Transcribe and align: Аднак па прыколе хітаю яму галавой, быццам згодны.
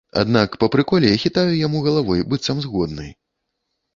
Аднак 0.19 0.55
па 0.63 0.67
прыколе 0.75 1.09
хітаю 1.23 1.51
яму 1.67 1.83
галавой, 1.87 2.25
быццам 2.31 2.57
згодны. 2.65 3.07